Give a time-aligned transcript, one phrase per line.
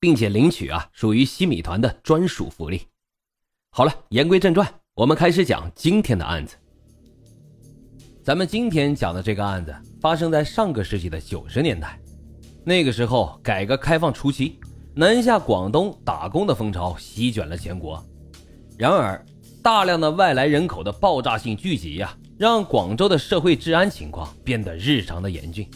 [0.00, 2.82] 并且领取啊，属于西米团的专属福利。
[3.70, 6.56] 好了，言归正传，我们开始讲今天的案子。
[8.22, 11.98] 咱们今天讲的这个案子发生在上个世纪的九十年代，
[12.64, 14.58] 那个时候改革开放初期，
[14.94, 18.04] 南下广东打工的风潮席卷了全国。
[18.76, 19.24] 然而，
[19.62, 25.68] 大量的外来人口的爆炸性聚集呀，让广州的社会治安情况变得日常的严峻，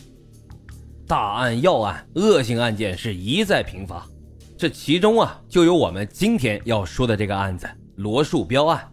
[1.13, 4.09] 大案要案、恶性案件是一再频发。
[4.57, 8.91] 这其中啊，就有我们今天要说的这个案子——罗树标案。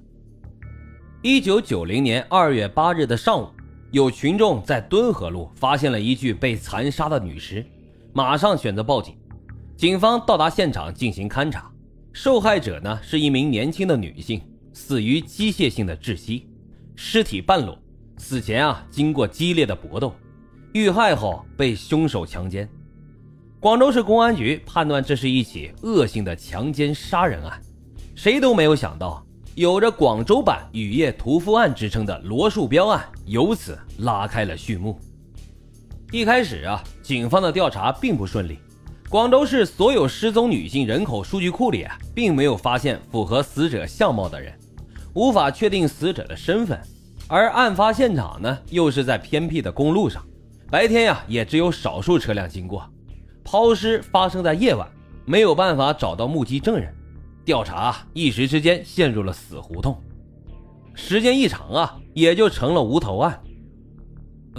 [1.22, 3.48] 一九九零年二月八日的上午，
[3.92, 7.66] 有群众在敦和路发现了一具被残杀的女尸，
[8.12, 9.16] 马上选择报警。
[9.78, 11.72] 警方到达现场进行勘查，
[12.12, 14.42] 受害者呢是一名年轻的女性，
[14.74, 16.50] 死于机械性的窒息，
[16.98, 17.80] 尸体半裸，
[18.18, 20.14] 死前啊经过激烈的搏斗，
[20.74, 22.68] 遇害后被凶手强奸。
[23.60, 27.62] 广州市公安局判断这是一起恶性的强奸杀人案，
[28.16, 34.98] 谁都没有想到，有着“广州版雨夜屠夫案”之称的罗树标案由此拉开了序幕。
[36.12, 38.60] 一开始啊，警方的调查并不顺利，
[39.10, 44.58] 广州市所有失踪女性人口数据库里啊，并没有发现符合死者相貌的人，
[45.14, 46.80] 无法确定死者的身份，
[47.28, 50.26] 而案发现场呢，又是在偏僻的公路上，
[50.72, 52.88] 白天呀，也只有少数车辆经过。
[53.44, 54.88] 抛尸发生在夜晚，
[55.26, 56.94] 没有办法找到目击证人，
[57.44, 60.00] 调查一时之间陷入了死胡同。
[60.94, 63.42] 时间一长啊，也就成了无头案。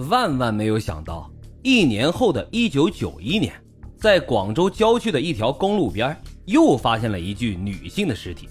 [0.09, 1.31] 万万没有想到，
[1.63, 3.53] 一年后的一九九一年，
[3.97, 8.49] 在广州郊区的一条公路边，又发现了一具女性的尸体，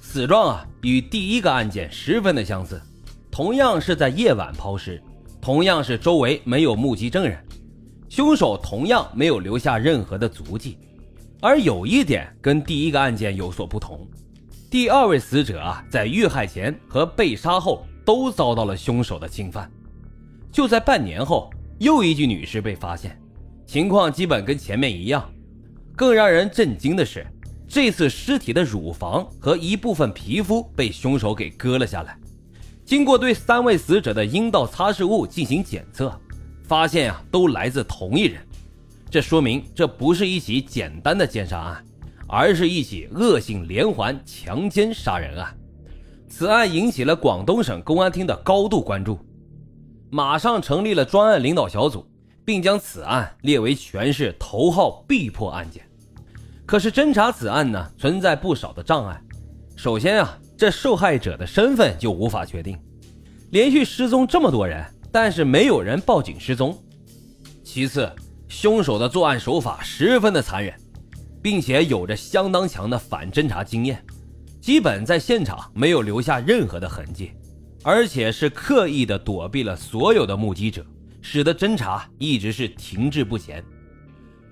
[0.00, 2.78] 死状啊与第一个案件十分的相似，
[3.30, 5.02] 同样是在夜晚抛尸，
[5.40, 7.38] 同样是周围没有目击证人。
[8.08, 10.76] 凶手同样没有留下任何的足迹，
[11.40, 14.06] 而有一点跟第一个案件有所不同：
[14.68, 19.70] 第二位死者啊，在遇害前和被杀后都遭到了凶手的侵犯。
[20.50, 23.16] 就在半年后，又一具女尸被发现，
[23.64, 25.30] 情况基本跟前面一样。
[25.94, 27.24] 更让人震惊的是，
[27.68, 32.18] 这次尸体的乳房和一部分皮肤被凶手给割了下来。
[32.90, 36.12] 经过对三位死者的阴道擦拭物进行检测。
[36.64, 38.44] 发现啊，都来自同一人，
[39.08, 41.84] 这说明这不是一起简单的奸杀案，
[42.26, 45.56] 而是一起恶性连环强奸杀人案。
[46.28, 49.20] 此案引起了广东省公安厅的高度关注，
[50.10, 52.04] 马上成立了专案领导小组，
[52.44, 55.80] 并将此案列为全市头号必破案件。
[56.66, 59.22] 可是侦查此案呢，存在不少的障碍。
[59.76, 62.78] 首先啊，这受害者的身份就无法确定，
[63.50, 64.84] 连续失踪这么多人。
[65.10, 66.78] 但是没有人报警失踪。
[67.64, 68.14] 其次，
[68.46, 70.74] 凶手的作案手法十分的残忍，
[71.40, 74.04] 并且有着相当强的反侦查经验，
[74.60, 77.32] 基本在现场没有留下任何的痕迹，
[77.82, 80.84] 而且是刻意的躲避了所有的目击者，
[81.22, 83.64] 使得侦查一直是停滞不前。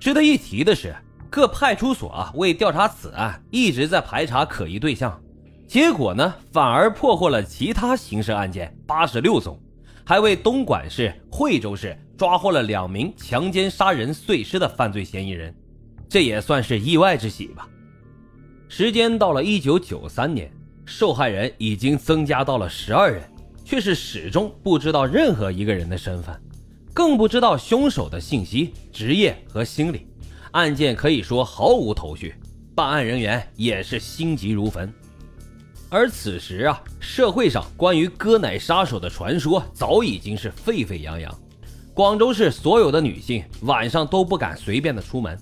[0.00, 0.96] 值得一提的是，
[1.28, 5.20] 各派出所啊为调查此案一直在排查可疑对象，
[5.68, 9.56] 结果呢反而破获了其他刑事案件八十六宗。
[10.02, 15.54] 还为东莞市、惠州市抓获了两名强奸杀人碎尸的犯罪嫌疑人，
[16.08, 17.68] 这也算是意外之喜吧。
[18.70, 20.50] 时间到了一九九三年，
[20.86, 23.22] 受害人已经增加到了十二人，
[23.66, 26.34] 却是始终不知道任何一个人的身份，
[26.94, 30.06] 更不知道凶手的信息、职业和心理，
[30.52, 32.34] 案件可以说毫无头绪，
[32.74, 34.90] 办案人员也是心急如焚。
[35.90, 41.34] 而此时啊，社会上关于割奶杀手的传说早已经是沸沸扬扬。
[41.94, 45.38] 广州市所有的女性晚上都不敢随便的出门，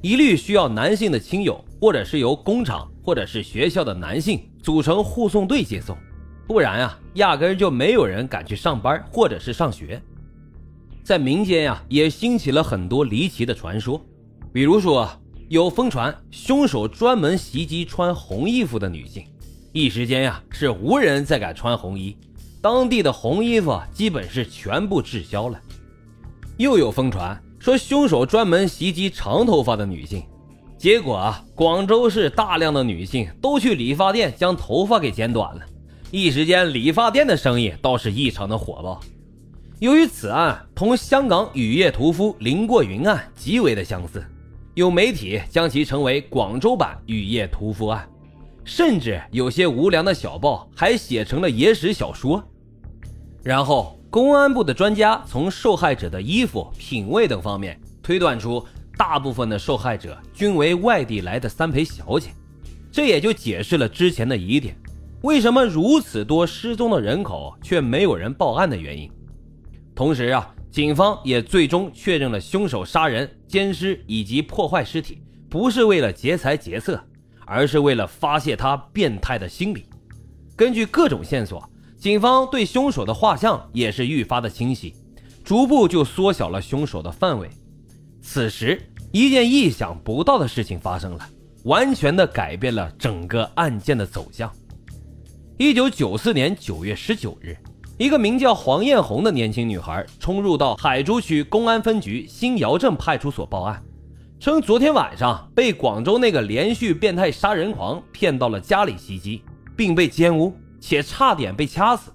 [0.00, 5.98] 一律需要男性的亲友或者是由工厂或者是学校的男性组成护送队接送，
[6.46, 10.00] 不然啊，压根就没有人敢去上班或者是上学。
[11.02, 14.00] 在民间呀，也兴起了很多离奇的传说，
[14.52, 15.10] 比如说
[15.48, 19.24] 有疯传凶手专门袭击穿红衣服的女性。
[19.72, 22.16] 一时间呀，是无人再敢穿红衣，
[22.62, 25.60] 当地的红衣服基本是全部滞销了。
[26.56, 30.24] 又有疯传说凶手专门袭击长头发的女性，
[30.78, 35.60] 结果啊，广州市大量的女性都去理发店将头发给剪短了，
[36.10, 39.00] 一时间理发店的生意倒是异常的火爆。
[39.80, 44.24] 由于此案同香港雨夜屠夫林过云案极为的相似，
[44.74, 48.08] 有媒体将其称为广州版雨夜屠夫案，
[48.68, 52.46] 甚至有些无良的小报还写成了野史小说。
[53.42, 58.62] 然后，公安部的专家从受害者的衣服、品味等方面推断出，
[58.94, 62.28] 大部分的受害者均为外地来的三陪小姐，
[62.92, 64.76] 这也就解释了之前的疑点：
[65.22, 69.10] 为什么如此多失踪的人口却没有人报案的原因。
[69.94, 77.02] 同时啊，警方也最终确认了凶手杀人、奸尸以及破坏尸体，不是为了劫财劫色，
[77.48, 79.86] 而是为了发泄他变态的心理。
[80.54, 81.68] 根据各种线索，
[81.98, 84.94] 警方对凶手的画像也是愈发的清晰，
[85.44, 87.48] 逐步就缩小了凶手的范围。
[88.20, 88.80] 此时，
[89.12, 91.28] 一件意想不到的事情发生了，
[91.64, 94.52] 完全的改变了整个案件的走向。
[95.56, 97.56] 一九九四年九月十九日。
[97.96, 103.82] 一个名叫黄艳红的年轻女孩冲入到海珠区公安分局新窑镇派出所报案，
[104.40, 109.42] 称昨天晚上被广州那个连续变态杀人狂骗到了家里袭击，
[109.76, 112.12] 并被奸污，且差点被掐死。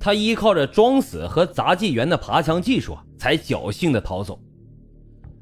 [0.00, 4.40] 他依靠着装死和杂技员的爬墙技术，才侥幸的逃走。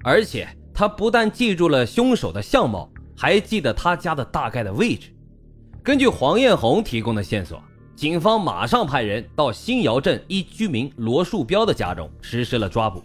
[0.03, 5.15] 而且他不但记住了凶手的相貌，还记得他家的大概的位置。
[5.85, 7.63] 根据黄艳红提供的线索。
[7.95, 13.03] 警方马上派人到新窑镇一居民罗树标的家中实施了抓捕。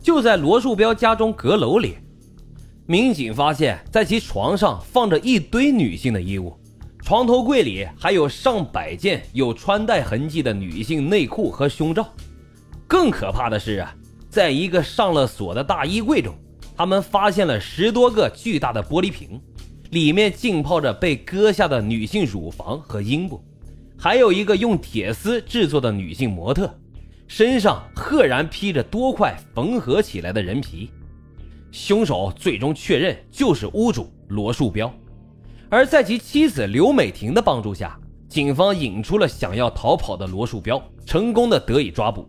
[0.00, 1.96] 就在罗树标家中阁楼里，
[2.88, 6.56] 民警发现，在其床上放着一堆女性的衣物，
[7.02, 12.08] 床头柜里还有上百件有穿戴痕迹的女性内裤和胸罩。
[12.86, 13.92] 更可怕的是啊，
[14.30, 16.32] 在一个上了锁的大衣柜中，
[16.76, 19.40] 他们发现了十多个巨大的玻璃瓶，
[19.90, 23.44] 里面浸泡着被割下的女性乳房和阴部。
[23.98, 26.72] 还有一个用铁丝制作的女性模特，
[27.26, 30.88] 身上赫然披着多块缝合起来的人皮。
[31.78, 34.90] 凶手最终确认就是屋主罗树标，
[35.68, 38.00] 而在其妻子刘美婷的帮助下，
[38.30, 42.26] 警方引出了想要逃跑的罗树标，成功的得以抓捕，